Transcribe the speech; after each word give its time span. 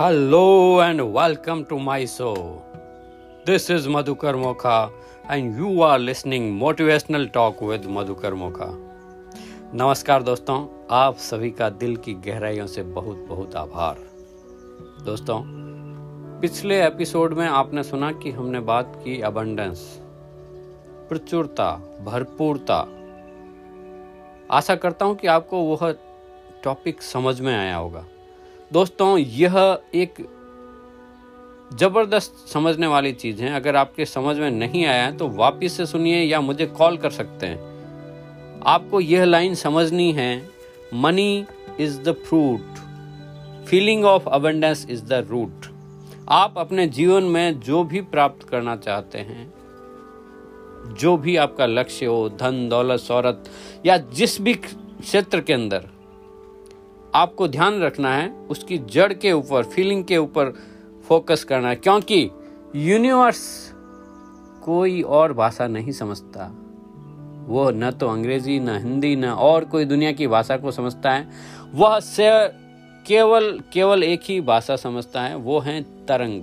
Hello 0.00 0.82
and 0.82 1.00
welcome 1.00 1.62
to 1.62 1.78
my 1.78 2.06
show 2.06 2.32
this 3.46 3.70
is 3.70 3.88
Madhukar 3.88 4.36
Mokha 4.36 4.78
and 5.30 5.58
you 5.58 5.82
are 5.82 5.98
listening 5.98 6.50
motivational 6.58 7.26
talk 7.26 7.62
with 7.62 7.84
Madhukar 7.86 8.34
Mokha 8.34 8.66
नमस्कार 9.74 10.22
दोस्तों, 10.22 10.56
आप 10.90 11.16
सभी 11.16 11.50
का 11.50 11.68
दिल 11.70 11.96
की 11.96 12.14
गहराइयों 12.14 12.66
से 12.66 12.82
बहुत 12.82 13.16
बहुत 13.28 13.54
आभार। 13.56 13.98
दोस्तों, 15.04 15.40
पिछले 16.40 16.82
एपिसोड 16.86 17.34
में 17.34 17.46
आपने 17.46 17.82
सुना 17.82 18.10
कि 18.12 18.30
हमने 18.30 18.60
बात 18.60 18.92
की 19.04 19.20
अबंडेंस 19.20 19.84
प्रचुरता, 21.08 21.70
भरपूरता। 22.04 22.80
आशा 24.50 24.74
करता 24.74 25.06
हूँ 25.06 25.14
कि 25.14 25.26
आपको 25.26 25.62
वह 25.62 25.94
टॉपिक 26.64 27.02
समझ 27.02 27.40
में 27.40 27.54
आया 27.56 27.76
होगा। 27.76 28.04
दोस्तों, 28.74 29.16
यह 29.18 29.56
एक 29.94 30.14
ज़बरदस्त 31.78 32.46
समझने 32.52 32.86
वाली 32.86 33.12
चीज़ 33.12 33.42
है। 33.42 33.54
अगर 33.56 33.76
आपके 33.76 34.04
समझ 34.04 34.36
में 34.36 34.50
नहीं 34.50 34.84
आया 34.86 35.10
तो 35.10 35.28
वापिस 35.30 35.76
से 35.76 35.86
सुनिए 35.86 36.22
या 36.22 36.40
मुझे 36.40 36.66
कॉल 36.72 36.96
कर 36.96 37.10
सकते 37.10 37.46
हैं। 37.46 38.62
आपको 38.66 39.00
यह 39.00 39.24
लाइन 39.24 39.54
समझनी 39.54 40.10
है, 40.12 40.50
money 40.94 41.44
is 41.80 42.00
the 42.02 42.12
fruit, 42.24 42.82
feeling 43.68 44.04
of 44.04 44.28
abundance 44.28 44.86
is 44.90 45.04
the 45.04 45.24
root. 45.30 45.72
आप 46.32 46.54
अपने 46.58 46.86
जीवन 46.90 47.22
में 47.30 47.60
जो 47.60 47.84
भी 47.84 48.00
प्राप्त 48.10 48.48
करना 48.48 48.76
चाहते 48.76 49.18
हैं, 49.20 49.52
जो 50.94 51.16
भी 51.16 51.36
आपका 51.36 51.66
लक्ष्य 51.66 52.06
हो, 52.06 52.28
धन, 52.30 52.68
दौलत 52.68 53.00
शौरत 53.00 53.50
या 53.86 53.96
जिस 53.96 54.40
भी 54.40 54.54
क्षेत्र 54.54 55.40
के 55.40 55.52
अंदर 55.52 55.88
आपको 57.14 57.48
ध्यान 57.48 57.80
रखना 57.80 58.14
है, 58.14 58.30
उसकी 58.50 58.78
जड़ 58.78 59.12
के 59.12 59.32
ऊपर 59.32 59.64
फीलिंग 59.64 60.04
के 60.04 60.16
ऊपर 60.16 60.52
फोकस 61.08 61.44
करना 61.44 61.68
है, 61.68 61.76
क्योंकि 61.76 62.30
यूनिवर्स 62.76 63.72
कोई 64.64 65.02
और 65.02 65.32
भाषा 65.32 65.66
नहीं 65.66 65.92
समझता। 65.92 66.50
वो 67.48 67.70
न 67.70 67.90
तो 67.90 68.08
अंग्रेज़ी, 68.08 68.60
न 68.60 68.68
हिंदी, 68.68 69.16
न 69.16 69.24
और 69.24 69.64
कोई 69.64 69.84
दुनिया 69.84 70.12
की 70.12 70.26
भाषा 70.26 70.56
को 70.56 70.70
समझता 70.70 71.10
है। 71.10 71.28
वह 71.74 72.00
से 72.00 72.30
केवल 73.06 73.60
केवल 73.72 74.02
एक 74.02 74.20
ही 74.24 74.40
भाषा 74.40 74.76
समझता 74.76 75.22
है, 75.22 75.36
वो 75.36 75.58
है 75.60 75.82
तरंग 75.82 76.42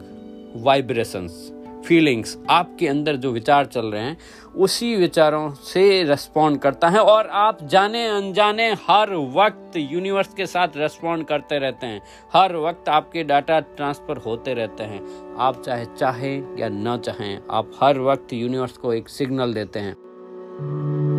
वाइब्रेशंस 0.56 1.52
फीलिंग्स 1.86 2.38
आपके 2.50 2.88
अंदर 2.88 3.16
जो 3.16 3.32
विचार 3.32 3.66
चल 3.66 3.86
रहे 3.86 4.02
हैं, 4.02 4.18
उसी 4.56 4.96
विचारों 4.96 5.52
से 5.52 6.04
रेस्पॉन्ड 6.04 6.60
करता 6.60 6.90
है 6.90 7.00
और 7.00 7.28
आप 7.28 7.64
जाने 7.64 8.06
अनजाने 8.08 8.74
हर 8.90 9.14
वक्त 9.14 9.78
यूनिवर्स 9.78 10.34
के 10.34 10.46
साथ 10.46 10.68
रेस्पॉन्ड 10.76 11.26
करते 11.26 11.60
रहते 11.60 11.88
हैं। 11.88 12.02
हर 12.34 12.56
वक्त 12.56 12.90
आपके 12.90 13.24
डाटा 13.24 13.60
ट्रांसफ़र 13.60 14.18
होते 14.18 14.54
रहते 14.54 14.84
हैं। 14.84 15.02
आप 15.40 15.62
चाहे 15.62 15.86
चाहें 15.86 16.58
या 16.58 16.70
ना 16.70 16.98
चाहें, 16.98 17.40
आप 17.52 17.72
हर 17.84 18.00
वक्त 18.00 18.34
यूनिवर्स 18.34 18.78
को 18.78 18.94
एक 18.94 19.10
सिग्नल 19.10 19.54
देते 19.54 19.80
हैं। 19.80 21.11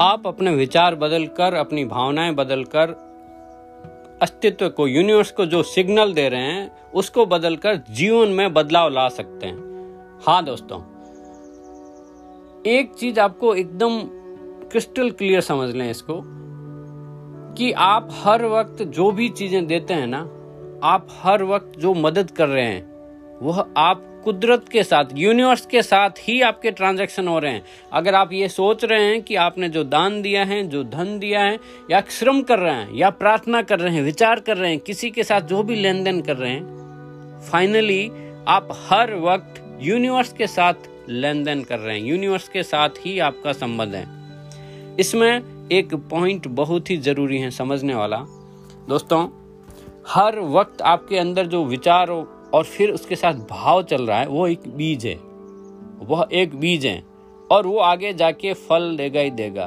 आप 0.00 0.26
अपने 0.26 0.50
विचार 0.50 0.94
बदलकर, 0.94 1.54
अपनी 1.54 1.84
भावनाएँ 1.84 2.32
बदलकर, 2.34 2.90
अस्तित्व 4.22 4.68
को 4.68 4.86
यूनिवर्स 4.86 5.30
को 5.30 5.46
जो 5.46 5.62
सिग्नल 5.62 6.12
दे 6.12 6.28
रहे 6.28 6.40
हैं, 6.40 6.70
उसको 6.92 7.24
बदलकर 7.26 7.76
जीवन 7.90 8.28
में 8.28 8.52
बदलाव 8.54 8.90
ला 8.90 9.08
सकते 9.08 9.46
हैं। 9.46 10.20
हाँ 10.26 10.44
दोस्तों, 10.44 10.78
एक 12.66 12.94
चीज़ 12.94 13.20
आपको 13.20 13.54
एकदम 13.54 14.00
क्रिस्टल 14.70 15.10
क्लियर 15.10 15.40
समझ 15.40 15.74
लें 15.74 15.90
इसको, 15.90 16.20
कि 17.54 17.72
आप 17.72 18.08
हर 18.12 18.44
वक्त 18.44 18.82
जो 18.82 19.10
भी 19.10 19.28
चीज़ें 19.28 19.66
देते 19.66 19.94
हैं 19.94 20.06
ना, 20.06 20.20
आप 20.84 21.06
हर 21.22 21.42
वक्त 21.44 21.78
जो 21.78 21.94
मदद 21.94 22.30
कर 22.30 22.48
रहे 22.48 22.64
हैं 22.64 22.87
वह 23.42 23.64
आप 23.76 24.04
कुदरत 24.24 24.68
के 24.68 24.82
साथ 24.82 25.04
यूनिवर्स 25.14 25.66
के 25.66 25.82
साथ 25.82 26.10
ही 26.18 26.40
आपके 26.42 26.70
ट्रांजैक्शन 26.70 27.28
हो 27.28 27.38
रहे 27.38 27.52
हैं। 27.52 27.64
अगर 27.92 28.14
आप 28.14 28.32
ये 28.32 28.48
सोच 28.48 28.84
रहे 28.84 29.04
हैं 29.04 29.22
कि 29.22 29.34
आपने 29.36 29.68
जो 29.68 29.84
दान 29.84 30.22
दिया 30.22 30.44
है, 30.44 30.68
जो 30.68 30.84
धन 30.84 31.18
दिया 31.18 31.40
है, 31.40 31.58
या 31.90 32.02
श्रम 32.10 32.42
कर 32.42 32.58
रहे 32.58 32.74
हैं, 32.74 32.94
या 32.94 33.10
प्रार्थना 33.10 33.62
कर 33.62 33.78
रहे 33.78 33.94
हैं, 33.94 34.02
विचार 34.02 34.40
कर 34.40 34.56
रहे 34.56 34.70
हैं, 34.70 34.78
किसी 34.78 35.10
के 35.10 35.22
साथ 35.22 35.40
जो 35.40 35.62
भी 35.62 35.74
लेन 35.74 36.04
देन 36.04 36.20
कर 36.22 36.36
रहे 36.36 36.50
हैं 36.50 36.76
फाइनली 37.52 38.10
आप 38.48 38.68
हर 38.90 39.14
वक्त 39.14 39.78
यूनिवर्स 39.80 40.32
के 40.32 40.46
साथ 40.46 40.74
लेन 41.08 41.44
देन 41.44 41.62
कर 41.62 41.78
रहे 41.78 41.98
हैं। 41.98 42.06
यूनिवर्स 42.06 42.48
के 42.48 42.62
साथ 42.62 42.88
ही 42.88 43.18
आपका 43.18 43.52
संबंध 43.52 43.94
है। 43.94 44.06
इसमें 45.00 45.68
एक 45.72 45.94
पॉइंट 45.94 46.46
बहुत 46.46 46.90
ही 46.90 46.96
ज़रूरी 46.96 47.38
है 47.38 47.50
समझने 47.50 47.94
वाला। 47.94 48.16
दोस्तों, 48.88 49.28
हर 50.08 50.38
वक्त 50.38 50.82
आपके 50.82 51.18
अंदर 51.18 51.46
जो 51.46 51.64
विचार 51.64 52.10
और 52.54 52.64
फिर 52.64 52.90
उसके 52.90 53.16
साथ 53.16 53.34
भाव 53.50 53.82
चल 53.82 54.06
रहा 54.06 54.18
है, 54.18 54.26
वो 54.26 54.46
एक 54.46 54.68
बीज 54.68 55.06
है। 55.06 55.14
वह 56.02 56.28
एक 56.32 56.54
बीज 56.54 56.86
है 56.86 57.02
और 57.50 57.66
वो 57.66 57.78
आगे 57.80 58.12
जाके 58.14 58.52
फल 58.54 58.96
देगा 58.96 59.20
ही 59.20 59.30
देगा। 59.30 59.66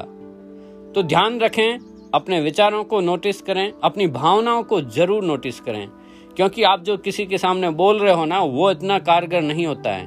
तो 0.95 1.03
ध्यान 1.03 1.39
रखें, 1.39 1.79
अपने 2.13 2.39
विचारों 2.41 2.83
को 2.83 3.01
नोटिस 3.01 3.41
करें, 3.41 3.71
अपनी 3.83 4.07
भावनाओं 4.07 4.63
को 4.63 4.81
ज़रूर 4.81 5.23
नोटिस 5.23 5.59
करें, 5.59 5.87
क्योंकि 6.35 6.63
आप 6.63 6.83
जो 6.83 6.97
किसी 6.97 7.25
के 7.25 7.37
सामने 7.37 7.69
बोल 7.71 7.99
रहे 7.99 8.13
हो 8.13 8.25
ना, 8.25 8.39
वो 8.39 8.71
इतना 8.71 8.99
कारगर 8.99 9.41
नहीं 9.41 9.65
होता 9.67 9.91
है। 9.91 10.05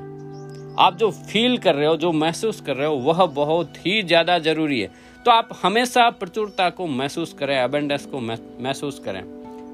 आप 0.78 0.96
जो 0.96 1.10
फील 1.10 1.56
कर 1.58 1.74
रहे 1.74 1.86
हो, 1.86 1.96
जो 1.96 2.12
महसूस 2.12 2.60
कर 2.60 2.76
रहे 2.76 2.88
हो, 2.88 2.94
वह 2.96 3.24
बहुत 3.26 3.76
ही 3.76 4.02
ज़्यादा 4.02 4.38
ज़रूरी 4.38 4.80
है। 4.80 4.90
तो 5.24 5.30
आप 5.30 5.48
हमेशा 5.62 6.08
प्रचुरता 6.10 6.68
को 6.70 6.86
महसूस 6.86 7.32
करें 7.32 7.58
अबेंडेंस 7.58 8.06
को 8.06 8.20
महसूस 8.20 8.98
करें। 8.98 9.22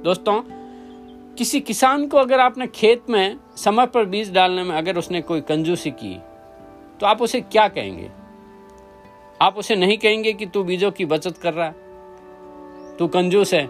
दोस्तों 0.02 0.40
किसी 1.38 1.60
किसान 1.60 2.06
को 2.06 2.18
अगर 2.18 2.40
आपने 2.40 2.66
खेत 2.66 3.10
में 3.10 3.36
समय 3.56 3.86
पर 3.86 4.04
बीज 4.04 4.32
डालने 4.32 4.62
में 4.62 4.76
अगर 4.76 4.98
उसने 4.98 5.20
कोई 5.22 5.40
कंजूसी 5.40 5.90
की 5.90 6.14
तो 7.00 7.06
आप 7.06 7.22
उसे 7.22 7.40
क्या 7.40 7.68
कहेंगे? 7.68 8.10
आप 9.40 9.56
उसे 9.56 9.76
नहीं 9.76 9.98
कहेंगे 9.98 10.32
कि 10.32 10.46
तू 10.46 10.62
बीजों 10.64 10.90
की 10.90 11.04
बचत 11.04 11.38
कर 11.38 11.54
रहा 11.54 11.66
है। 11.66 12.96
तू 12.96 13.08
कंजूस 13.08 13.54
है। 13.54 13.68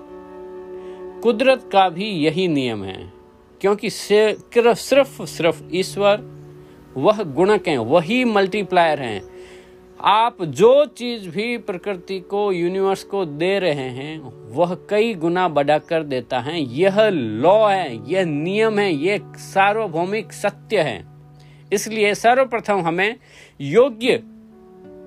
कुदरत 1.21 1.69
का 1.73 1.89
भी 1.89 2.05
यही 2.05 2.49
नियम 2.49 2.85
है, 2.85 3.13
क्योंकि 3.61 3.91
सिर्फ़ 3.91 5.23
सिर्फ़ 5.23 5.63
ईश्वर, 5.73 6.21
वह 6.97 7.23
गुणक 7.23 7.69
हैं, 7.69 7.79
वही 7.79 8.25
मल्टीप्लायर 8.25 9.01
हैं। 9.01 9.30
आप 10.05 10.43
जो 10.43 10.85
चीज़ 10.85 11.29
भी 11.29 11.59
प्रकृति 11.59 12.21
को 12.21 12.53
यूनिवर्स 12.53 13.05
को 13.05 13.25
दे 13.25 13.59
रहे 13.59 13.73
हैं, 13.73 14.21
वह 14.55 14.75
कई 14.91 15.15
गुना 15.15 15.49
बढ़ा 15.49 15.79
कर 15.79 16.03
देता 16.03 16.41
है। 16.41 16.61
यह 16.61 17.09
लॉ 17.09 17.69
है, 17.69 18.13
यह 18.13 18.25
नियम 18.25 18.79
है, 18.79 18.95
यह 18.95 19.21
सार्वभौमिक 19.37 20.33
सत्य 20.33 20.81
है। 20.81 21.07
इसलिए 21.73 22.15
सर्वप्रथम 22.15 22.81
हमें 22.81 23.17
योग्य 23.61 24.23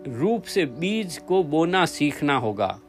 रूप 0.08 0.44
से 0.44 0.66
बीज 0.66 1.18
को 1.18 1.44
बोना 1.44 1.86
सीखना 1.86 2.38
होगा। 2.38 2.80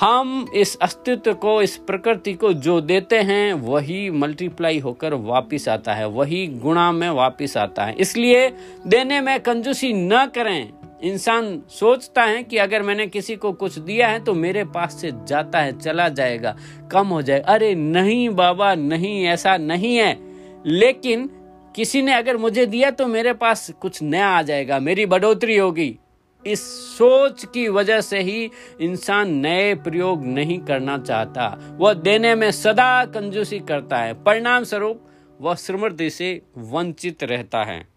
हम 0.00 0.46
इस 0.54 0.76
अस्तित्व 0.82 1.34
को, 1.34 1.62
इस 1.62 1.76
प्रकृति 1.76 2.32
को 2.34 2.52
जो 2.52 2.80
देते 2.80 3.16
हैं, 3.16 3.52
वही 3.52 4.10
मल्टीप्लाई 4.10 4.78
होकर 4.78 5.14
वापिस 5.14 5.68
आता 5.68 5.94
है, 5.94 6.06
वही 6.08 6.46
गुणा 6.46 6.92
में 6.92 7.08
वापिस 7.10 7.56
आता 7.56 7.84
है। 7.84 7.94
इसलिए 7.98 8.48
देने 8.86 9.20
में 9.20 9.40
कंजूसी 9.40 9.92
न 9.92 10.26
करें। 10.26 10.68
इंसान 11.02 11.62
सोचता 11.70 12.22
है 12.22 12.42
कि 12.42 12.56
अगर 12.56 12.82
मैंने 12.82 13.06
किसी 13.06 13.36
को 13.36 13.52
कुछ 13.52 13.78
दिया 13.78 14.08
है 14.08 14.24
तो 14.24 14.34
मेरे 14.34 14.64
पास 14.64 15.00
से 15.00 15.10
जाता 15.28 15.60
है, 15.60 15.78
चला 15.78 16.08
जाएगा, 16.08 16.56
कम 16.92 17.06
हो 17.06 17.22
जाए 17.22 17.40
अरे 17.40 17.74
नहीं 17.74 18.28
बाबा, 18.30 18.74
नहीं, 18.74 19.24
ऐसा 19.24 19.56
नहीं 19.56 19.96
है। 19.96 20.16
लेकिन 20.66 21.30
किसी 21.76 22.02
ने 22.02 22.12
अगर 22.12 22.36
मुझे 22.36 22.66
दिया 22.66 22.90
तो 22.90 23.06
मेरे 23.06 23.32
पास 23.32 23.70
कुछ 23.80 24.02
नया 24.02 24.28
आ 24.28 24.42
जाएगा, 24.42 24.78
मेरी 24.78 25.06
बढ़ोतरी 25.06 25.56
होगी। 25.56 25.96
इस 26.46 26.60
सोच 26.98 27.44
की 27.44 27.68
वजह 27.68 28.00
से 28.00 28.18
ही 28.18 28.50
इंसान 28.80 29.34
नए 29.34 29.74
प्रयोग 29.74 30.26
नहीं 30.26 30.58
करना 30.58 30.98
चाहता। 30.98 31.76
वह 31.78 31.92
देने 31.92 32.34
में 32.34 32.50
सदा 32.50 33.04
कंजूसी 33.04 33.58
करता 33.58 33.98
है। 33.98 34.14
परिणाम 34.14 34.64
स्वरूप 34.64 35.00
वह 35.40 35.54
समृद्धि 35.54 36.10
से 36.10 36.42
वंचित 36.58 37.24
रहता 37.24 37.62
है। 37.62 37.88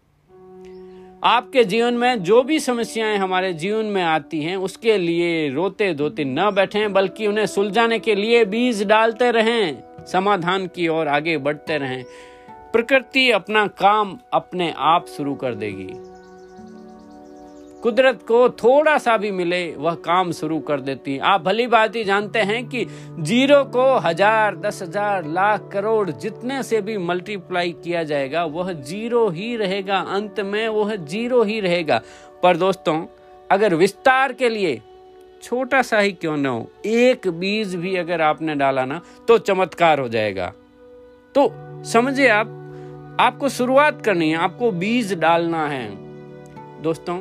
आपके 1.24 1.64
जीवन 1.64 1.94
में 1.94 2.22
जो 2.22 2.42
भी 2.42 2.60
समस्याएँ 2.60 3.18
हमारे 3.18 3.52
जीवन 3.52 3.84
में 3.84 4.02
आती 4.02 4.42
हैं, 4.42 4.56
उसके 4.56 4.98
लिए 4.98 5.50
रोते 5.50 5.94
धोते 5.94 6.24
न 6.24 6.50
बैठें, 6.50 6.92
बल्कि 6.92 7.26
उन्हें 7.26 7.46
सुलझाने 7.46 7.98
के 7.98 8.14
लिए 8.14 8.44
बीज 8.44 8.84
डालते 8.84 9.30
रहें, 9.30 9.82
समाधान 10.12 10.66
की 10.66 10.88
ओर 10.88 11.08
आगे 11.08 11.38
बढ़ते 11.38 11.78
रहें। 11.78 12.04
प्रकृति 12.50 13.30
अपना 13.30 13.66
काम 13.66 14.18
अपने 14.32 14.74
आप 14.76 15.06
शुरू 15.06 15.34
कर 15.34 15.54
देगी। 15.54 16.11
कुदरत 17.82 18.20
को 18.22 18.48
थोड़ा 18.50 18.96
सा 18.98 19.16
भी 19.16 19.30
मिले, 19.30 19.74
वह 19.74 19.94
काम 19.96 20.30
शुरू 20.32 20.58
कर 20.60 20.80
देती 20.80 21.16
आप 21.20 21.42
भली 21.42 21.66
बात 21.66 21.96
ही 21.96 22.04
जानते 22.04 22.38
हैं 22.40 22.64
कि 22.68 22.84
ज़ीरो 23.20 23.62
को 23.66 23.86
हज़ार, 23.98 24.56
दस 24.56 24.82
हज़ार, 24.82 25.26
लाख 25.28 25.68
करोड़ 25.72 26.10
जितने 26.10 26.62
से 26.62 26.80
भी 26.80 26.96
मल्टीप्लाई 27.00 27.72
किया 27.84 28.02
जाएगा, 28.04 28.44
वह 28.44 28.72
ज़ीरो 28.72 29.28
ही 29.28 29.56
रहेगा। 29.56 29.98
अंत 30.10 30.40
में 30.42 30.68
वह 30.68 30.94
ज़ीरो 30.96 31.42
ही 31.42 31.58
रहेगा। 31.60 32.00
पर 32.42 32.56
दोस्तों, 32.56 33.04
अगर 33.50 33.74
विस्तार 33.74 34.32
के 34.32 34.48
लिए 34.48 34.80
छोटा 35.42 35.82
सा 35.82 35.98
ही 35.98 36.12
क्यों 36.12 36.36
ना 36.36 36.48
हो, 36.48 36.70
एक 36.86 37.28
बीज 37.30 37.74
भी 37.74 37.96
अगर 37.96 38.20
आपने 38.20 38.54
डाला 38.54 38.84
ना 38.84 39.00
तो 39.28 39.38
चमत्कार 39.40 40.00
हो 40.00 40.08
जाएगा। 40.08 40.52
तो 41.34 41.50
समझिए 41.84 42.28
आप, 42.28 42.58
आपको 43.20 43.48
शुरुआत 43.48 44.02
करनी 44.04 44.30
है, 44.30 44.36
आपको 44.36 44.70
बीज 44.72 45.12
डालना 45.14 45.66
है। 45.68 45.86
दोस्तों 46.82 47.18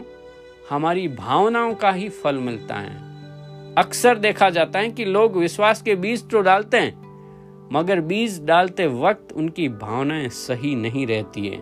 हमारी 0.71 1.07
भावनाओं 1.07 1.73
का 1.73 1.91
ही 1.91 2.07
फल 2.09 2.35
मिलता 2.35 2.75
है। 2.75 3.75
अक्सर 3.77 4.18
देखा 4.18 4.50
जाता 4.50 4.79
है 4.79 4.89
कि 4.89 5.06
लोग 5.06 5.38
विश्वास 5.38 5.81
के 5.81 5.95
बीज 5.95 6.29
तो 6.29 6.41
डालते 6.41 6.77
हैं, 6.77 7.69
मगर 7.73 8.01
बीज 8.01 8.41
डालते 8.44 8.88
वक्त 8.88 9.33
उनकी 9.33 9.68
भावनाएँ 9.69 10.29
सही 10.29 10.73
नहीं 10.75 11.06
रहती 11.07 11.47
है। 11.47 11.59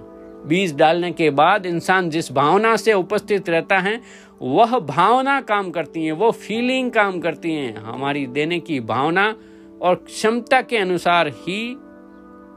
बीज 0.48 0.76
डालने 0.76 1.12
के 1.12 1.30
बाद 1.30 1.66
इंसान 1.66 2.10
जिस 2.10 2.32
भावना 2.32 2.76
से 2.76 2.94
उपस्थित 2.94 3.50
रहता 3.50 3.78
है, 3.78 4.00
वह 4.42 4.80
भावना 4.80 5.40
काम 5.42 5.72
करती 5.72 6.06
है, 6.06 6.12
वो 6.12 6.32
फीलिंग 6.32 6.92
काम 6.92 7.20
करती 7.20 7.54
है। 7.54 7.76
हमारी 7.84 8.26
देने 8.28 8.60
की 8.60 8.80
भावना 8.80 9.36
और 9.82 9.96
क्षमता 9.96 10.62
के 10.62 10.78
अनुसार 10.78 11.28
ही 11.28 11.76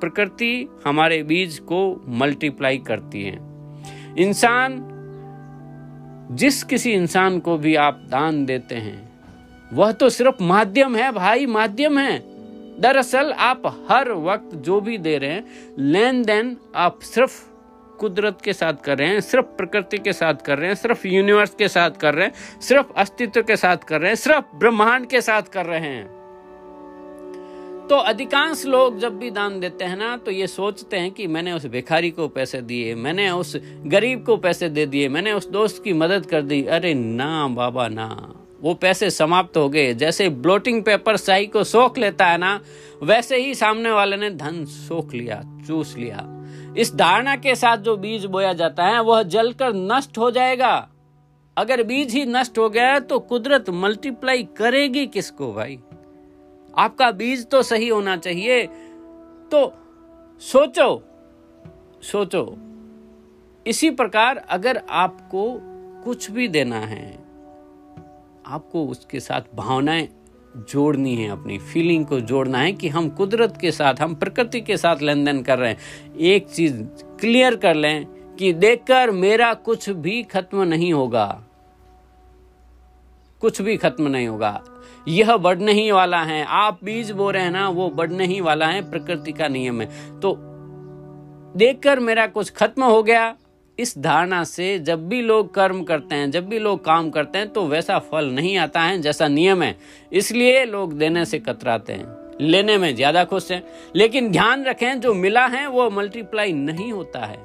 प्रकृति 0.00 0.68
हमारे 0.86 1.22
बीज 1.22 1.58
को 1.58 2.04
मल्टीप्लाई 2.08 2.78
करती 2.78 3.22
है। 3.22 3.38
इंसान 4.18 4.88
जिस 6.32 6.62
किसी 6.62 6.92
इंसान 6.92 7.38
को 7.40 7.56
भी 7.58 7.74
आप 7.76 8.02
दान 8.10 8.44
देते 8.46 8.74
हैं, 8.74 9.12
वह 9.72 9.92
तो 9.92 10.08
सिर्फ़ 10.08 10.42
माध्यम 10.42 10.96
है 10.96 11.10
भाई, 11.12 11.46
माध्यम 11.46 11.98
है। 11.98 12.18
दरअसल 12.80 13.32
आप 13.32 13.86
हर 13.90 14.12
वक्त 14.12 14.54
जो 14.56 14.80
भी 14.80 14.98
दे 14.98 15.16
रहे 15.18 15.30
हैं 15.30 15.44
लेन 15.78 16.22
देन 16.22 16.56
आप 16.76 17.00
सिर्फ़ 17.00 17.40
कुदरत 18.00 18.38
के 18.44 18.52
साथ 18.52 18.74
कर 18.84 18.98
रहे 18.98 19.08
हैं, 19.08 19.20
सिर्फ़ 19.20 19.46
प्रकृति 19.46 19.98
के 19.98 20.12
साथ 20.12 20.34
कर 20.34 20.58
रहे 20.58 20.68
हैं, 20.68 20.74
सिर्फ़ 20.74 21.06
यूनिवर्स 21.06 21.54
के 21.54 21.68
साथ 21.68 21.90
कर 21.90 22.14
रहे 22.14 22.26
हैं, 22.26 22.60
सिर्फ़ 22.60 22.92
अस्तित्व 22.96 23.42
के 23.42 23.56
साथ 23.56 23.76
कर 23.76 24.00
रहे 24.00 24.08
हैं, 24.08 24.16
सिर्फ़ 24.16 24.56
ब्रह्मांड 24.56 25.06
के 25.06 25.20
साथ 25.20 25.42
कर 25.42 25.66
रहे 25.66 25.80
हैं। 25.80 26.21
तो 27.92 27.96
अधिकांश 27.96 28.64
लोग 28.66 28.98
जब 28.98 29.18
भी 29.18 29.30
दान 29.30 29.60
देते 29.60 29.84
हैं 29.84 29.96
ना 29.96 30.16
तो 30.16 30.30
ये 30.30 30.46
सोचते 30.46 30.96
हैं 30.96 31.10
कि 31.10 31.26
मैंने 31.26 31.52
उस 31.52 31.66
भिखारी 31.66 32.10
को 32.10 32.28
पैसे 32.28 32.60
दिए, 32.60 32.94
मैंने 32.94 33.30
उस 33.30 33.56
गरीब 33.86 34.24
को 34.24 34.36
पैसे 34.36 34.68
दे 34.68 34.86
दिए, 34.86 35.08
मैंने 35.08 35.32
उस 35.32 35.48
दोस्त 35.48 35.82
की 35.84 35.92
मदद 35.92 36.26
कर 36.26 36.42
दी। 36.42 36.62
अरे 36.64 36.94
ना, 36.94 37.48
बाबा, 37.48 37.88
ना। 37.88 38.34
वो 38.62 38.74
पैसे 38.74 39.10
समाप्त 39.10 39.56
हो 39.56 39.68
गए। 39.68 39.94
जैसे 39.94 40.28
ब्लोटिंग 40.28 40.82
पेपर 40.82 41.16
स्याही 41.16 41.46
को 41.46 41.64
सोख 41.64 41.98
लेता 41.98 42.26
है 42.26 42.38
ना, 42.38 42.60
वैसे 43.02 43.36
ही 43.36 43.54
सामने 43.54 43.90
वाले 43.90 44.16
ने 44.16 44.30
धन 44.30 44.64
सोख 44.64 45.14
लिया, 45.14 45.42
चूस 45.66 45.96
लिया। 45.98 46.26
इस 46.78 46.94
धारणा 46.94 47.36
के 47.36 47.54
साथ 47.54 47.76
जो 47.76 47.96
बीज 47.96 48.24
बोया 48.24 48.52
जाता 48.52 48.84
है, 48.84 49.02
वह 49.02 49.22
जलकर 49.22 49.74
नष्ट 49.74 50.18
हो 50.18 50.30
जाएगा। 50.30 50.88
अगर 51.56 51.82
बीज 51.82 52.14
ही 52.14 52.24
नष्ट 52.24 52.58
हो 52.58 52.70
गया 52.70 52.98
तो 52.98 53.18
कुदरत 53.18 53.70
मल्टीप्लाई 53.70 54.42
करेगी 54.42 55.06
किसको 55.06 55.52
भाई? 55.52 55.78
आपका 56.78 57.10
बीज 57.10 57.46
तो 57.50 57.62
सही 57.62 57.88
होना 57.88 58.16
चाहिए। 58.16 58.66
तो 59.50 59.72
सोचो 60.42 61.02
सोचो, 62.02 62.56
इसी 63.66 63.90
प्रकार 63.90 64.36
अगर 64.36 64.82
आपको 64.90 65.44
कुछ 66.04 66.30
भी 66.30 66.48
देना 66.48 66.76
है, 66.76 67.12
आपको 68.46 68.86
उसके 68.86 69.20
साथ 69.20 69.54
भावनाएँ 69.54 70.08
जोड़नी 70.70 71.14
है, 71.16 71.28
अपनी 71.30 71.58
फीलिंग 71.58 72.06
को 72.06 72.20
जोड़ना 72.20 72.58
है 72.58 72.72
कि 72.72 72.88
हम 72.88 73.08
कुदरत 73.08 73.56
के 73.60 73.70
साथ, 73.70 74.00
हम 74.00 74.14
प्रकृति 74.14 74.60
के 74.60 74.76
साथ 74.76 75.02
लेन 75.02 75.24
देन 75.24 75.42
कर 75.42 75.58
रहे 75.58 75.70
हैं। 75.70 76.14
एक 76.16 76.48
चीज़ 76.48 76.82
क्लियर 77.20 77.56
कर 77.56 77.74
लें 77.74 78.04
कि 78.38 78.52
देखकर 78.52 79.10
मेरा 79.10 79.54
कुछ 79.54 79.88
भी 79.90 80.22
खत्म 80.22 80.62
नहीं 80.62 80.92
होगा। 80.92 81.44
कुछ 83.42 83.60
भी 83.62 83.76
खत्म 83.76 84.08
नहीं 84.08 84.28
होगा। 84.28 84.60
यह 85.08 85.36
बढ़ने 85.36 85.72
ही 85.72 85.90
वाला 85.90 86.22
है। 86.22 86.44
आप 86.48 86.78
बीज 86.84 87.10
बो 87.10 87.30
रहे 87.30 87.42
हैं 87.42 87.50
ना, 87.50 87.68
वो 87.68 87.88
बढ़ने 87.90 88.26
ही 88.26 88.40
वाला 88.40 88.66
है 88.66 88.90
प्रकृति 88.90 89.32
का 89.32 89.48
नियम 89.48 89.80
है। 89.80 89.86
तो 90.20 90.36
देखकर 91.56 92.00
मेरा 92.00 92.26
कुछ 92.26 92.50
खत्म 92.50 92.84
हो 92.84 93.02
गया। 93.02 93.34
इस 93.78 93.98
धारणा 93.98 94.42
से 94.44 94.78
जब 94.78 95.08
भी 95.08 95.20
लोग 95.22 95.54
कर्म 95.54 95.82
करते 95.82 96.14
हैं, 96.14 96.30
जब 96.30 96.48
भी 96.48 96.58
लोग 96.58 96.84
काम 96.84 97.10
करते 97.10 97.38
हैं 97.38 97.48
तो 97.48 97.66
वैसा 97.66 97.98
फल 97.98 98.30
नहीं 98.30 98.56
आता 98.58 98.80
है 98.80 99.00
जैसा 99.00 99.28
नियम 99.28 99.62
है। 99.62 99.76
इसलिए 100.12 100.64
लोग 100.64 100.92
देने 100.92 101.24
से 101.24 101.38
कतराते 101.38 101.92
हैं। 101.92 102.20
लेने 102.40 102.78
में 102.78 102.94
ज़्यादा 102.94 103.24
खुश 103.24 103.50
हैं। 103.52 103.62
लेकिन 103.96 104.30
ध्यान 104.30 104.64
रखें, 104.64 105.00
जो 105.00 105.14
मिला 105.14 105.46
है, 105.46 105.66
वो 105.66 105.90
मल्टीप्लाई 105.90 106.52
नहीं 106.52 106.92
होता 106.92 107.24
है। 107.26 107.38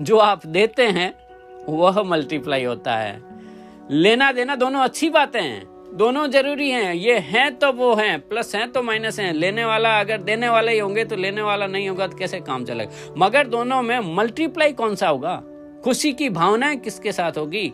जो 0.00 0.18
आप 0.18 0.46
देते 0.46 0.86
हैं, 0.86 1.12
वह 1.68 2.02
मल्टीप्लाई 2.02 2.64
होता 2.64 2.96
है। 2.96 3.33
लेना 3.90 4.32
देना 4.32 4.54
दोनों 4.56 4.80
अच्छी 4.80 5.08
बातें 5.10 5.42
हैं। 5.42 5.62
दोनों 5.94 6.26
ज़रूरी 6.26 6.70
हैं। 6.70 6.94
ये 6.94 7.18
हैं 7.18 7.54
तो 7.54 7.72
वो 7.72 7.94
हैं, 7.94 8.20
प्लस 8.20 8.54
हैं 8.54 8.72
तो 8.72 8.82
माइनस 8.82 9.18
हैं। 9.20 9.32
लेने 9.32 9.64
वाला 9.64 10.00
अगर 10.00 10.18
देने 10.18 10.48
वाले 10.48 10.72
ही 10.72 10.78
होंगे 10.78 11.04
तो 11.04 11.16
लेने 11.16 11.42
वाला 11.42 11.66
नहीं 11.66 11.88
होगा 11.88 12.06
तो 12.06 12.16
कैसे 12.16 12.40
काम 12.40 12.64
चलेगा? 12.64 13.14
मगर 13.18 13.46
दोनों 13.46 13.82
में 13.82 13.98
मल्टीप्लाई 14.16 14.72
कौन 14.72 14.94
सा 14.94 15.08
होगा? 15.08 15.42
खुशी 15.84 16.12
की 16.12 16.30
भावनाएँ 16.30 16.76
किसके 16.76 17.12
साथ 17.12 17.32
होगी? 17.32 17.72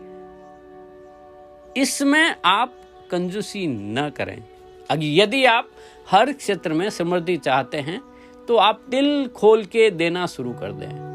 इसमें 1.76 2.34
आप 2.44 2.74
कंजूसी 3.10 3.66
न 3.66 4.10
करें। 4.16 4.42
अगर 4.90 5.02
यदि 5.02 5.44
आप 5.44 5.70
हर 6.10 6.32
क्षेत्र 6.32 6.72
में 6.72 6.90
समृद्धि 6.90 7.36
चाहते 7.36 7.78
हैं 7.78 8.00
तो 8.48 8.56
आप 8.56 8.80
दिल 8.88 9.28
खोल 9.28 9.64
के 9.64 9.90
देना 9.90 10.26
शुरू 10.26 10.52
कर 10.52 10.72
दें। 10.72 11.10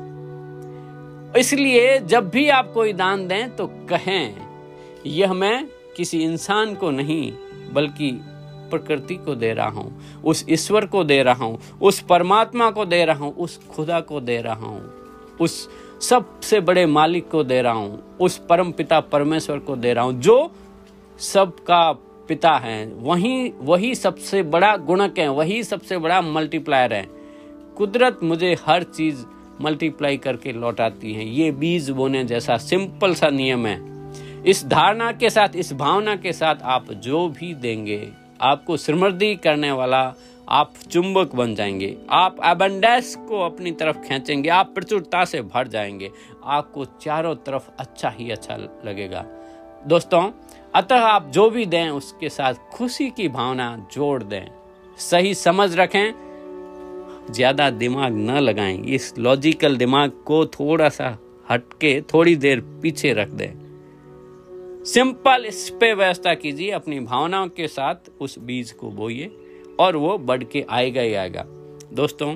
इसलिए 1.39 1.97
जब 1.99 2.29
भी 2.29 2.49
आप 2.49 2.71
कोई 2.73 2.93
दान 2.93 3.27
दें 3.27 3.55
तो 3.55 3.67
कहें 3.67 4.44
यह 5.05 5.33
मैं 5.33 5.67
किसी 5.97 6.23
इंसान 6.23 6.75
को 6.75 6.91
नहीं, 6.91 7.33
बल्कि 7.73 8.11
प्रकृति 8.69 9.15
को 9.15 9.35
दे 9.35 9.53
रहा 9.53 9.67
हूँ, 9.67 10.21
उस 10.23 10.45
ईश्वर 10.49 10.85
को 10.85 11.03
दे 11.03 11.23
रहा 11.23 11.45
हूँ, 11.45 11.59
उस 11.81 11.99
परमात्मा 11.99 12.71
को 12.71 12.85
दे 12.85 13.05
रहा 13.05 13.17
हूँ, 13.17 13.35
उस 13.35 13.67
खुदा 13.67 13.99
को 13.99 14.21
दे 14.21 14.41
रहा 14.41 14.53
हूँ, 14.53 14.93
उस 15.41 15.69
सबसे 16.01 16.59
बड़े 16.59 16.85
मालिक 16.85 17.29
को 17.29 17.43
दे 17.43 17.61
रहा 17.61 17.73
हूँ, 17.73 18.17
उस 18.21 18.37
परम 18.49 18.71
पिता 18.71 18.99
परमेश्वर 18.99 19.59
को 19.59 19.75
दे 19.75 19.93
रहा 19.93 20.03
हूँ, 20.03 20.19
जो 20.21 20.51
सबका 21.19 21.91
पिता 22.27 22.51
है। 22.51 22.85
वही 22.87 23.53
वही 23.61 23.95
सबसे 23.95 24.43
बड़ा 24.43 24.77
गुणक 24.77 25.19
है, 25.19 25.27
वही 25.27 25.63
सबसे 25.63 25.97
बड़ा 25.97 26.21
मल्टीप्लायर 26.21 26.93
है। 26.93 27.05
कुदरत 27.77 28.19
मुझे 28.23 28.57
हर 28.67 28.83
चीज़ 28.83 29.25
मल्टीप्लाई 29.61 30.17
करके 30.17 30.53
लौटाती 30.53 31.13
है। 31.13 31.29
ये 31.29 31.51
बीज 31.51 31.89
बोने 31.89 32.23
जैसा 32.23 32.57
सिंपल 32.57 33.13
सा 33.13 33.29
नियम 33.29 33.65
है। 33.65 33.94
इस 34.47 34.65
धारणा 34.65 35.11
के 35.11 35.29
साथ, 35.29 35.55
इस 35.55 35.73
भावना 35.73 36.15
के 36.15 36.33
साथ 36.33 36.55
आप 36.63 36.91
जो 36.91 37.29
भी 37.29 37.53
देंगे, 37.53 38.09
आपको 38.41 38.77
समृद्धि 38.77 39.35
करने 39.35 39.71
वाला 39.71 40.13
आप 40.49 40.73
चुंबक 40.91 41.35
बन 41.35 41.55
जाएँगे। 41.55 41.97
आप 42.09 42.37
एबंडेंस 42.45 43.15
को 43.15 43.41
अपनी 43.41 43.71
तरफ़ 43.71 43.97
खींचेंगे, 43.97 44.49
आप 44.49 44.71
प्रचुरता 44.75 45.25
से 45.25 45.41
भर 45.41 45.67
जाएँगे। 45.67 46.11
आपको 46.43 46.85
चारों 46.85 47.35
तरफ़ 47.35 47.69
अच्छा 47.79 48.09
ही 48.09 48.31
अच्छा 48.31 48.57
लगेगा। 48.85 49.25
दोस्तों, 49.87 50.31
अतः 50.75 50.95
आप 50.95 51.27
जो 51.27 51.49
भी 51.49 51.65
दें, 51.65 51.89
उसके 51.89 52.29
साथ 52.29 52.53
खुशी 52.53 53.09
की 53.09 53.27
भावना 53.27 53.87
जोड़ 53.93 54.23
दें। 54.23 54.47
सही 54.97 55.33
समझ 55.33 55.75
रखें, 55.75 56.13
ज़्यादा 57.31 57.69
दिमाग 57.69 58.13
न 58.13 58.31
लगाएँ। 58.31 58.77
इस 58.77 59.17
लॉजिकल 59.17 59.77
दिमाग 59.77 60.11
को 60.25 60.45
थोड़ा 60.45 60.89
सा 60.89 61.17
हटके, 61.49 62.01
थोड़ी 62.01 62.35
देर 62.35 62.59
पीछे 62.59 63.13
रख 63.13 63.27
दें। 63.27 63.64
सिंपल 64.85 65.45
इस 65.45 65.69
पे 65.69 65.93
व्यवस्था 65.93 66.33
कीजिए, 66.33 66.71
अपनी 66.71 66.99
भावनाओं 66.99 67.47
के 67.47 67.67
साथ 67.67 68.09
उस 68.21 68.37
बीज 68.39 68.71
को 68.71 68.89
बोइए 68.89 69.31
और 69.79 69.95
वो 69.95 70.17
बढ़ 70.17 70.43
के 70.43 70.65
आएगा 70.69 71.01
ही 71.01 71.13
आएगा। 71.13 71.43
दोस्तों, 71.93 72.35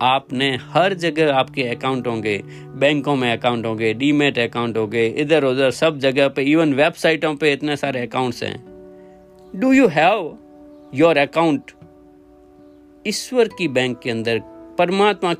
आपने 0.00 0.48
हर 0.62 0.94
जगह 0.94 1.34
आपके 1.34 1.62
अकाउंट 1.62 2.06
होंगे, 2.06 2.36
बैंकों 2.78 3.16
में 3.16 3.30
अकाउंट 3.32 3.66
होंगे 3.66 3.92
डीमेट 3.94 4.38
अकाउंट 4.38 4.76
होंगे, 4.76 5.06
इधर 5.06 5.44
उधर 5.44 5.70
सब 5.70 5.98
जगह 5.98 6.28
पे 6.28 6.42
इवन 6.42 6.74
वेबसाइटों 6.74 7.34
पे 7.36 7.52
इतने 7.52 7.76
सारे 7.76 8.06
अकाउंट्स 8.06 8.42
हैं। 8.42 9.60
Do 9.60 9.72
you 9.72 9.86
have 9.88 10.38
your 10.94 11.18
account 11.18 11.70
ईश्वर 13.06 13.48
की 13.48 13.68
बैंक 13.68 13.98
के 13.98 14.10
अंदर 14.10 14.40
परमात्मा 14.78 15.34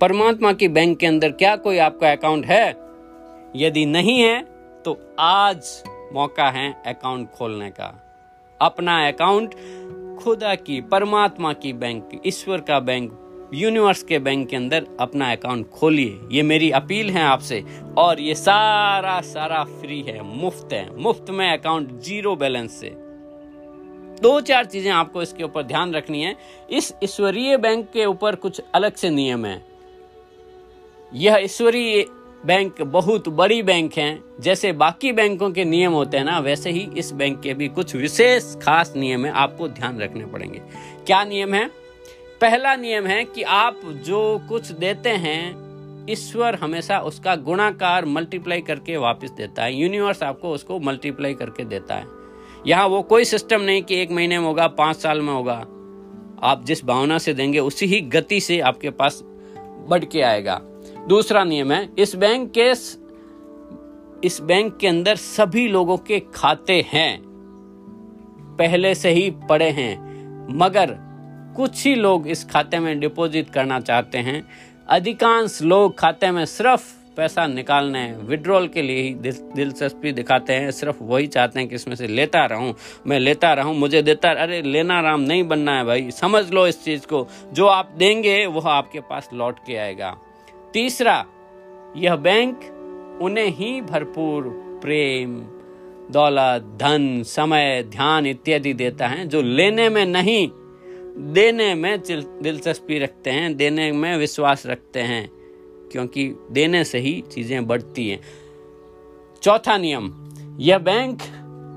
परमात्मा 0.00 0.52
की 0.52 0.66
बैंक 0.68 0.98
के 0.98 1.06
अंदर 1.06 1.30
क्या 1.32 1.54
कोई 1.56 1.78
आपका 1.78 2.10
अकाउंट 2.12 2.46
है? 2.46 2.68
यदि 3.56 3.84
नहीं 3.86 4.18
है 4.20 4.40
तो 4.84 4.92
आज 5.18 5.82
मौका 6.12 6.48
है 6.50 6.72
अकाउंट 6.86 7.30
खोलने 7.30 7.70
का। 7.70 7.86
अपना 8.60 8.96
अकाउंट 9.08 9.54
खुदा 10.18 10.54
की, 10.54 10.80
परमात्मा 10.80 11.52
की 11.52 11.72
बैंक, 11.72 12.20
ईश्वर 12.26 12.60
का 12.60 12.78
बैंक, 12.80 13.50
यूनिवर्स 13.54 14.02
के 14.02 14.18
बैंक 14.18 14.48
के 14.48 14.56
अंदर 14.56 14.86
अपना 15.00 15.30
अकाउंट 15.32 15.70
खोलिए। 15.70 16.18
ये 16.32 16.42
मेरी 16.42 16.70
अपील 16.70 17.10
है 17.10 17.22
आपसे, 17.22 17.62
और 17.98 18.20
ये 18.20 18.34
सारा 18.34 19.20
सारा 19.20 19.62
फ्री 19.64 20.00
है, 20.00 20.22
मुफ़्त 20.22 20.72
है। 20.72 20.88
मुफ़्त 20.96 21.30
में 21.30 21.50
अकाउंट 21.52 22.00
ज़ीरो 22.00 22.34
बैलेंस 22.36 22.80
से। 22.80 22.90
दो 24.22 24.40
चार 24.40 24.64
चीज़ें 24.64 24.90
आपको 24.92 25.22
इसके 25.22 25.44
ऊपर 25.44 25.62
ध्यान 25.62 25.94
रखनी 25.94 26.22
है। 26.22 26.34
इस 26.70 26.92
ईश्वरीय 27.04 27.56
बैंक 27.56 27.88
के 27.92 28.04
ऊपर 28.06 28.34
कुछ 28.34 28.60
अलग 28.74 28.94
से 28.94 29.10
नियम 29.10 29.46
है। 29.46 29.75
यह 31.14 31.36
ईश्वरीय 31.36 32.06
बैंक 32.46 32.82
बहुत 32.82 33.28
बड़ी 33.28 33.62
बैंक 33.62 33.94
है। 33.94 34.22
जैसे 34.40 34.72
बाकी 34.72 35.12
बैंकों 35.12 35.50
के 35.50 35.64
नियम 35.64 35.92
होते 35.92 36.16
हैं 36.16 36.24
ना, 36.24 36.38
वैसे 36.38 36.70
ही 36.70 36.90
इस 36.96 37.12
बैंक 37.12 37.40
के 37.40 37.54
भी 37.54 37.68
कुछ 37.68 37.96
विशेष 37.96 38.56
खास 38.56 38.94
नियम 38.96 39.26
है, 39.26 39.32
आपको 39.32 39.68
ध्यान 39.68 39.98
रखने 39.98 40.26
पड़ेंगे। 40.26 40.62
क्या 41.06 41.24
नियम 41.24 41.54
है? 41.54 41.66
पहला 42.40 42.76
नियम 42.76 43.06
है 43.06 43.24
कि 43.24 43.42
आप 43.42 43.80
जो 43.84 44.46
कुछ 44.48 44.72
देते 44.72 45.08
हैं, 45.08 45.66
ईश्वर 46.10 46.54
हमेशा 46.54 46.98
उसका 46.98 47.36
गुणाकार 47.36 48.04
मल्टीप्लाई 48.04 48.60
करके 48.60 48.96
वापस 48.96 49.30
देता 49.30 49.62
है। 49.62 49.74
यूनिवर्स 49.74 50.22
आपको 50.22 50.50
उसको 50.50 50.80
मल्टीप्लाई 50.80 51.34
करके 51.34 51.64
देता 51.64 51.94
है। 51.94 52.06
यहाँ 52.66 52.86
वो 52.86 53.02
कोई 53.02 53.24
सिस्टम 53.24 53.60
नहीं 53.60 53.82
कि 53.82 53.96
एक 53.96 54.10
महीने 54.10 54.38
में 54.38 54.46
होगा, 54.46 54.66
पाँच 54.66 54.96
साल 54.96 55.20
में 55.20 55.32
होगा। 55.32 55.66
आप 56.42 56.62
जिस 56.64 56.84
भावना 56.84 57.18
से 57.18 57.34
देंगे, 57.34 57.58
उसी 57.58 57.86
ही 57.86 58.00
गति 58.00 58.40
से 58.40 58.60
आपके 58.60 58.90
पास 58.90 59.22
बढ़ 59.88 60.04
के 60.04 60.20
आएगा। 60.20 60.62
दूसरा 61.08 61.44
नियम 61.44 61.72
है 61.72 61.88
इस 61.98 62.14
बैंक 62.16 62.50
के 62.58 62.70
इस 64.26 64.40
बैंक 64.42 64.76
के 64.76 64.86
अंदर 64.88 65.16
सभी 65.16 65.66
लोगों 65.68 65.96
के 65.98 66.18
खाते 66.34 66.84
हैं। 66.88 67.18
पहले 68.58 68.94
से 68.94 69.10
ही 69.10 69.30
पड़े 69.48 69.70
हैं 69.70 70.56
मगर 70.58 70.94
कुछ 71.56 71.84
ही 71.86 71.94
लोग 71.94 72.26
इस 72.28 72.44
खाते 72.50 72.78
में 72.78 72.98
डिपॉजिट 73.00 73.50
करना 73.50 73.80
चाहते 73.80 74.18
हैं। 74.18 74.42
अधिकांश 74.88 75.60
लोग 75.62 75.98
खाते 75.98 76.30
में 76.30 76.44
सिर्फ़ 76.46 76.92
पैसा 77.16 77.46
निकालने 77.46 78.04
विड्रॉल 78.20 78.66
के 78.68 78.82
लिए 78.82 79.02
ही 79.02 79.14
दिल, 79.14 79.32
दिलचस्पी 79.56 80.12
दिखाते 80.12 80.52
हैं 80.52 80.70
सिर्फ़ 80.70 81.02
वही 81.02 81.26
चाहते 81.26 81.60
हैं 81.60 81.68
कि 81.68 81.74
इसमें 81.74 81.94
से 81.96 82.06
लेता 82.06 82.44
रहूँ 82.46 82.74
मैं 83.06 83.18
लेता 83.20 83.52
रहूँ 83.54 83.74
मुझे 83.74 84.02
देता 84.02 84.32
अरे 84.42 84.60
लेना 84.62 85.00
राम 85.00 85.20
नहीं 85.20 85.48
बनना 85.48 85.76
है 85.78 85.84
भाई 85.84 86.10
समझ 86.10 86.50
लो 86.50 86.66
इस 86.66 86.84
चीज़ 86.84 87.06
को 87.06 87.26
जो 87.52 87.66
आप 87.66 87.94
देंगे 87.98 88.44
वह 88.46 88.70
आपके 88.70 89.00
पास 89.00 89.28
लौट 89.32 89.58
के 89.58 89.76
आएगा। 89.76 90.16
तीसरा, 90.76 91.24
यह 91.96 92.16
बैंक 92.16 92.60
उन्हें 93.22 93.46
ही 93.46 93.80
भरपूर 93.80 94.44
प्रेम, 94.82 95.40
दौलत, 96.10 96.62
धन, 96.80 97.22
समय, 97.22 97.82
ध्यान 97.82 98.26
इत्यादि 98.26 98.72
देता 98.72 99.06
है, 99.06 99.26
जो 99.28 99.42
लेने 99.42 99.88
में 99.88 100.06
नहीं, 100.06 100.48
देने 101.32 101.74
में 101.74 101.98
दिलचस्पी 102.00 102.98
रखते 102.98 103.30
हैं, 103.30 103.56
देने 103.56 103.92
में 103.92 104.16
विश्वास 104.16 104.66
रखते 104.66 105.00
हैं, 105.00 105.30
क्योंकि 105.92 106.34
देने 106.50 106.84
से 106.84 106.98
ही 106.98 107.20
चीज़ें 107.32 107.66
बढ़ती 107.66 108.08
हैं। 108.08 108.20
चौथा 109.42 109.78
नियम, 109.78 110.12
यह 110.60 110.78
बैंक 110.78 111.22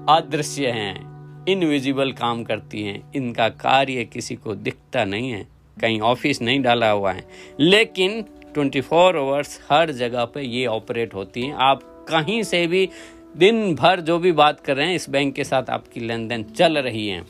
अदृश्य 0.10 0.68
हैं 0.68 1.46
इनविजिबल 1.48 2.12
काम 2.12 2.44
करती 2.44 2.84
हैं, 2.84 3.12
इनका 3.16 3.50
कार्य 3.50 4.04
किसी 4.06 4.36
को 4.36 4.56
दिखता 4.56 5.06
नहीं 5.06 5.32
है, 5.32 5.48
कहीं 5.82 6.02
ऑफ़िस 6.02 6.42
नहीं 6.42 6.62
डाला 6.62 6.92
हुआ 6.92 7.12
है, 7.12 7.28
लेकिन 7.60 8.24
24 8.56 8.82
फोर 8.82 9.18
आवर्स 9.18 9.60
हर 9.72 9.92
जगह 9.92 10.26
पे 10.26 10.42
ये 10.42 10.66
ऑपरेट 10.66 11.14
होती 11.14 11.42
हैं। 11.42 11.54
आप 11.54 11.82
कहीं 12.10 12.42
से 12.44 12.66
भी 12.68 12.90
दिन 13.38 13.76
भर 13.76 14.00
जो 14.00 14.18
भी 14.20 14.32
बात 14.32 14.60
कर 14.60 14.76
रहे 14.78 14.88
हैं, 14.88 14.96
इस 14.96 15.10
बैंक 15.10 15.34
के 15.36 15.44
साथ 15.44 15.70
आपकी 15.70 16.00
लेन 16.00 16.28
देन 16.28 16.44
चल 16.44 16.78
रही 16.78 17.08
है। 17.08 17.24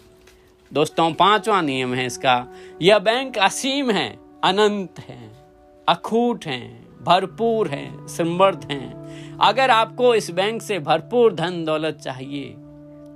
दोस्तों, 0.71 1.11
पांचवा 1.13 1.61
नियम 1.61 1.93
है 1.93 2.05
इसका। 2.05 2.45
यह 2.81 2.99
बैंक 2.99 3.37
असीम 3.37 3.91
है, 3.91 4.09
अनंत 4.43 4.99
है, 4.99 5.31
अखूट 5.87 6.45
है, 6.45 6.61
भरपूर 7.03 7.67
है, 7.67 8.07
समृद्ध 8.07 8.71
है। 8.71 9.37
अगर 9.41 9.69
आपको 9.69 10.13
इस 10.15 10.29
बैंक 10.31 10.61
से 10.61 10.79
भरपूर 10.79 11.33
धन 11.33 11.63
दौलत 11.65 11.95
चाहिए 11.95 12.55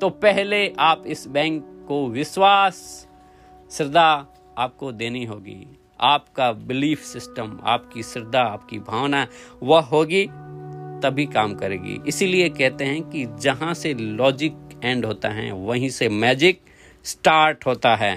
तो 0.01 0.09
पहले 0.09 0.67
आप 0.79 1.03
इस 1.07 1.27
बैंक 1.27 1.63
को 1.87 2.07
विश्वास, 2.07 3.07
श्रद्धा 3.71 4.27
आपको 4.57 4.91
देनी 4.91 5.23
होगी। 5.25 5.72
आपका 5.99 6.51
बिलीफ 6.51 7.03
सिस्टम, 7.03 7.57
आपकी 7.63 8.03
श्रद्धा, 8.03 8.41
आपकी 8.41 8.79
भावना, 8.81 9.25
वह 9.63 9.81
होगी, 9.83 10.25
तभी 11.03 11.25
काम 11.27 11.53
करेगी। 11.55 11.99
इसीलिए 12.07 12.49
कहते 12.49 12.85
हैं 12.85 13.01
कि 13.03 13.25
जहाँ 13.41 13.73
से 13.73 13.93
लॉजिक 13.93 14.79
एंड 14.83 15.05
होता 15.05 15.29
है, 15.29 15.51
वहीं 15.51 15.89
से 15.89 16.09
मैजिक 16.09 16.59
स्टार्ट 17.05 17.65
होता 17.65 17.95
है। 17.95 18.15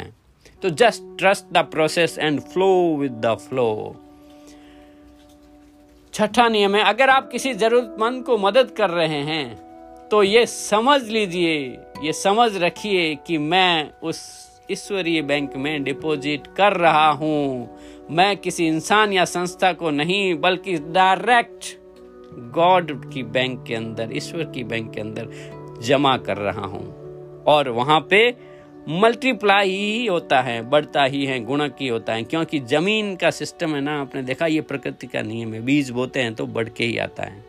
तो 0.62 0.70
just 0.70 1.02
trust 1.18 1.52
the 1.52 1.58
process 1.66 2.18
and 2.18 2.40
flow 2.42 2.96
with 2.96 3.20
the 3.24 3.34
flow 3.40 3.96
छठा 6.14 6.48
नियम 6.48 6.74
है, 6.76 6.82
अगर 6.84 7.10
आप 7.10 7.30
किसी 7.30 7.54
जरूरतमंद 7.54 8.24
को 8.24 8.36
मदद 8.38 8.70
कर 8.70 8.90
रहे 8.90 9.22
हैं 9.24 10.08
तो 10.10 10.22
ये 10.22 10.44
समझ 10.46 11.02
लीजिए, 11.02 11.56
ये 12.02 12.12
समझ 12.14 12.56
रखिए 12.56 13.14
कि 13.26 13.38
मैं 13.38 13.90
उस 14.00 14.18
ईश्वरीय 14.70 15.22
बैंक 15.22 15.56
में 15.56 15.84
डिपॉजिट 15.84 16.46
कर 16.56 16.72
रहा 16.72 17.10
हूँ। 17.10 17.70
मैं 18.10 18.36
किसी 18.36 18.66
इंसान 18.66 19.12
या 19.12 19.24
संस्था 19.24 19.72
को 19.72 19.90
नहीं, 19.90 20.34
बल्कि 20.34 20.76
डायरेक्ट 20.76 21.78
गॉड 22.54 23.12
की 23.12 23.22
बैंक 23.22 23.64
के 23.66 23.74
अंदर, 23.74 24.08
ईश्वर 24.12 24.44
की 24.44 24.64
बैंक 24.64 24.94
के 24.94 25.00
अंदर 25.00 25.28
जमा 25.82 26.16
कर 26.16 26.36
रहा 26.36 26.66
हूँ। 26.66 26.96
और 27.44 27.68
वहाँ 27.68 28.06
पे 28.10 28.34
मल्टीप्लाई 28.88 29.70
ही 29.70 30.06
होता 30.06 30.40
है, 30.40 30.70
बढ़ता 30.70 31.04
ही 31.04 31.24
है, 31.24 31.44
गुणक 31.44 31.76
ही 31.80 31.88
होता 31.88 32.14
है, 32.14 32.22
क्योंकि 32.22 32.60
ज़मीन 32.60 33.16
का 33.16 33.30
सिस्टम 33.30 33.74
है 33.74 33.80
ना, 33.80 34.00
आपने 34.00 34.22
देखा, 34.22 34.46
ये 34.46 34.60
प्रकृति 34.60 35.06
का 35.06 35.22
नियम 35.22 35.54
है। 35.54 35.60
बीज 35.60 35.90
बोते 35.90 36.20
हैं 36.20 36.34
तो 36.34 36.46
बढ़ 36.46 36.68
के 36.68 36.84
ही 36.84 36.98
आता 36.98 37.22
है। 37.22 37.44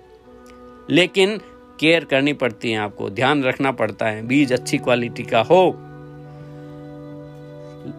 लेकिन 0.89 1.37
केयर 1.79 2.03
करनी 2.05 2.33
पड़ती 2.33 2.71
है 2.71 2.77
आपको, 2.77 3.09
ध्यान 3.09 3.43
रखना 3.43 3.71
पड़ता 3.71 4.05
है, 4.05 4.27
बीज 4.27 4.53
अच्छी 4.53 4.77
क्वालिटी 4.77 5.23
का 5.23 5.41
हो 5.41 5.77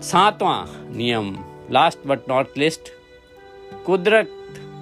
सातवां 0.03 0.97
नियम 0.97 1.39
लास्ट 1.71 1.99
बट 2.07 2.21
नॉट 2.29 2.59
लिस्ट 2.59 2.81
कुदरत 3.87 4.31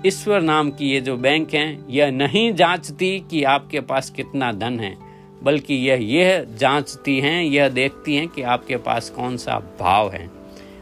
ईश्वर 0.06 0.40
नाम 0.40 0.70
की 0.70 0.90
ये 0.90 1.00
जो 1.00 1.16
बैंक 1.16 1.54
है, 1.54 1.84
यह 1.90 2.10
नहीं 2.10 2.54
जांचती 2.54 3.24
कि 3.30 3.42
आपके 3.44 3.80
पास 3.80 4.10
कितना 4.10 4.52
धन 4.52 4.80
है, 4.80 4.96
बल्कि 5.42 5.74
यह 5.74 5.98
यह 6.02 6.46
जांचती 6.56 7.20
हैं, 7.20 7.42
यह 7.42 7.68
देखती 7.68 8.16
हैं 8.16 8.28
कि 8.28 8.42
आपके 8.42 8.76
पास 8.76 9.10
कौन 9.10 9.36
सा 9.36 9.58
भाव 9.80 10.10
है। 10.10 10.30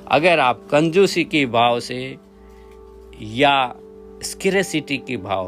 अगर 0.06 0.38
आप 0.38 0.68
कंजूसी 0.70 1.24
की 1.24 1.46
भाव 1.46 1.80
से 1.80 2.16
या 3.22 3.74
स्किरेसिटी 4.22 4.96
की 4.96 5.16
भाव, 5.16 5.46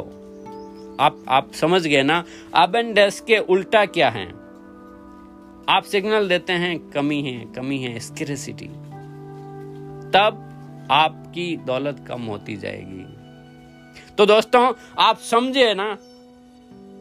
आप 1.01 1.25
आप 1.29 1.53
समझ 1.53 1.87
गए 1.87 2.03
ना? 2.03 2.25
अबेंडेंस 2.55 3.21
के 3.21 3.39
उल्टा 3.39 3.85
क्या 3.85 4.11
है? 4.11 4.46
आप 5.69 5.83
सिग्नल 5.83 6.29
देते 6.29 6.53
हैं, 6.53 6.79
कमी 6.79 7.23
है 7.23 7.45
कमी 7.55 7.79
है 7.79 7.99
स्किरेसिटी 8.01 8.67
तब 10.11 10.89
आपकी 10.91 11.57
दौलत 11.57 12.05
कम 12.09 12.23
होती 12.23 12.57
जाएगी। 12.57 13.05
तो 14.19 14.27
दोस्तों, 14.27 14.73
आप 14.99 15.19
समझे 15.19 15.75
ना, 15.75 15.99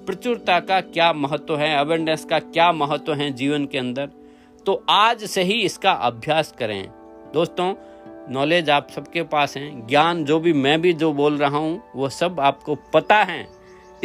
प्रचुरता 0.05 0.59
का 0.59 0.81
क्या 0.81 1.13
महत्व 1.13 1.57
है 1.57 1.75
अवेयरनेस 1.77 2.25
का 2.25 2.39
क्या 2.39 2.71
महत्व 2.71 3.13
है 3.13 3.31
जीवन 3.31 3.65
के 3.65 3.77
अंदर? 3.77 4.09
तो 4.65 4.85
आज 4.89 5.23
से 5.23 5.43
ही 5.43 5.61
इसका 5.61 5.91
अभ्यास 5.91 6.53
करें। 6.59 6.87
दोस्तों 7.33 7.73
नॉलेज 8.33 8.69
आप 8.69 8.87
सबके 8.89 9.23
पास 9.23 9.57
है, 9.57 9.87
ज्ञान 9.87 10.25
जो 10.25 10.39
भी 10.39 10.53
मैं 10.53 10.81
भी 10.81 10.93
जो 10.93 11.13
बोल 11.13 11.37
रहा 11.37 11.57
हूँ, 11.57 11.83
वो 11.95 12.09
सब 12.09 12.39
आपको 12.39 12.75
पता 12.93 13.23
है। 13.23 13.54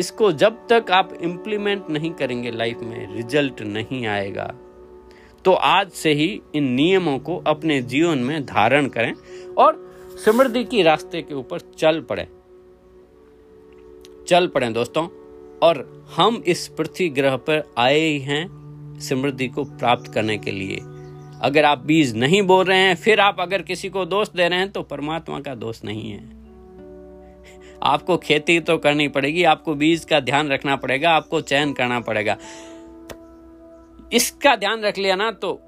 इसको 0.00 0.32
जब 0.32 0.66
तक 0.68 0.90
आप 0.90 1.12
इम्प्लीमेंट 1.22 1.90
नहीं 1.90 2.10
करेंगे 2.10 2.50
लाइफ 2.50 2.80
में 2.80 3.14
रिज़ल्ट 3.16 3.60
नहीं 3.62 4.06
आएगा। 4.06 4.52
तो 5.44 5.52
आज 5.52 5.90
से 5.90 6.12
ही 6.12 6.40
इन 6.54 6.64
नियमों 6.64 7.18
को 7.18 7.36
अपने 7.46 7.80
जीवन 7.82 8.18
में 8.18 8.44
धारण 8.46 8.88
करें 8.88 9.12
और 9.58 9.78
समृद्धि 10.24 10.64
की 10.64 10.82
रास्ते 10.82 11.22
के 11.22 11.34
ऊपर 11.34 11.60
चल 11.78 12.00
पड़े। 12.00 12.26
चल 14.28 14.46
पड़े 14.46 14.68
दोस्तों, 14.70 15.06
और 15.62 16.06
हम 16.16 16.42
इस 16.46 16.66
पृथ्वी 16.68 17.08
ग्रह 17.08 17.36
पर 17.36 17.62
आए 17.78 18.00
ही 18.18 18.44
समृद्धि 19.00 19.48
को 19.48 19.64
प्राप्त 19.64 20.12
करने 20.14 20.38
के 20.38 20.50
लिए। 20.50 20.76
अगर 21.42 21.64
आप 21.64 21.78
बीज 21.78 22.16
नहीं 22.16 22.42
बोल 22.42 22.64
रहे 22.64 22.78
हैं, 22.78 22.94
फिर 22.94 23.20
आप 23.20 23.36
अगर 23.40 23.62
किसी 23.62 23.88
को 23.88 24.04
दोष 24.04 24.28
दे 24.28 24.48
रहे 24.48 24.58
हैं 24.58 24.70
तो 24.72 24.82
परमात्मा 24.82 25.40
का 25.40 25.54
दोष 25.54 25.84
नहीं 25.84 26.10
है। 26.10 26.39
आपको 27.82 28.16
खेती 28.18 28.58
तो 28.60 28.76
करनी 28.78 29.08
पड़ेगी, 29.08 29.42
आपको 29.44 29.74
बीज 29.74 30.04
का 30.04 30.20
ध्यान 30.20 30.48
रखना 30.48 30.76
पड़ेगा, 30.76 31.10
आपको 31.10 31.40
चयन 31.42 31.72
करना 31.72 32.00
पड़ेगा। 32.00 32.36
इसका 34.12 34.54
ध्यान 34.56 34.82
रख 34.82 34.98
लिया 34.98 35.16
ना 35.16 35.30
तो 35.32 35.60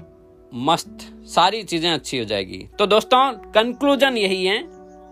मस्त, 0.53 0.99
सारी 1.27 1.63
चीज़ें 1.63 1.91
अच्छी 1.91 2.19
हो 2.19 2.25
जाएगी। 2.25 2.67
तो 2.79 2.87
दोस्तों 2.87 3.31
कंक्लूजन 3.53 4.17
यही 4.17 4.45
है 4.45 4.59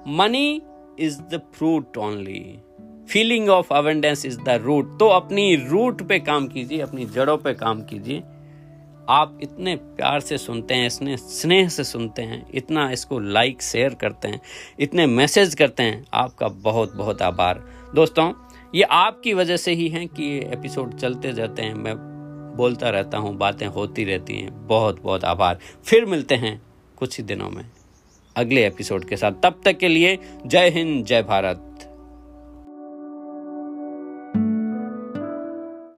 money 0.09 0.61
is 0.99 1.21
the 1.25 1.41
fruit 1.55 1.97
only 1.99 2.43
feeling 3.09 3.49
of 3.49 3.73
abundance 3.75 4.25
is 4.27 4.39
the 4.41 4.61
root 4.63 4.99
तो 4.99 5.07
अपनी 5.09 5.55
रूट 5.63 6.03
पे 6.09 6.19
काम 6.21 6.47
कीजिए, 6.49 6.81
अपनी 6.81 7.05
जड़ों 7.07 7.37
पे 7.39 7.55
काम 7.55 7.83
कीजिए। 7.83 8.23
आप 9.11 9.39
इतने 9.43 9.77
प्यार 9.77 10.21
से 10.21 10.39
सुनते 10.39 10.75
हैं, 10.75 10.87
इतने 10.87 11.17
स्नेह 11.17 11.69
से 11.69 11.85
सुनते 11.85 12.23
हैं, 12.23 12.47
इतना 12.55 12.91
इसको 12.91 13.19
लाइक 13.19 13.63
शेयर 13.63 13.95
करते 13.95 14.29
हैं, 14.29 14.41
इतने 14.81 15.07
मैसेज 15.07 15.55
करते 15.55 15.83
हैं, 15.83 16.05
आपका 16.15 16.49
बहुत 16.49 16.95
बहुत 16.95 17.23
आभार। 17.23 17.65
दोस्तों, 17.95 18.33
ये 18.75 18.83
आपकी 18.83 19.35
वजह 19.35 19.57
से 19.57 19.73
ही 19.73 19.89
है 19.89 20.07
कि 20.07 20.25
ये 20.25 20.39
एपिसोड 20.39 20.95
चलते 20.95 21.33
जाते 21.33 21.63
हैं। 21.63 21.75
मैं 21.75 21.95
बोलता 22.57 22.91
रहता 22.91 23.19
हूँ, 23.19 23.37
बातें 23.37 23.67
होती 23.67 24.05
रहती 24.05 24.39
हैं। 24.39 24.67
बहुत 24.67 25.03
बहुत 25.03 25.25
आभार। 25.25 25.59
फिर 25.85 26.05
मिलते 26.05 26.35
हैं 26.35 26.63
कुछ 26.97 27.19
ही 27.19 27.25
दिनों 27.25 27.51
में 27.51 27.71
अगले 28.37 28.67
एपिसोड 28.67 29.05
के 29.05 29.17
साथ। 29.17 29.33
तब 29.33 29.61
तक 29.65 29.79
के 29.79 29.89
लिए 29.89 30.19
जय 30.47 30.71
हिंद, 30.71 31.05
जय 31.05 31.23
भारत। 31.23 31.70